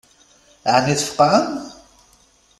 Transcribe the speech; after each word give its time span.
Ɛni 0.73 0.95
tfeqɛem? 0.99 1.51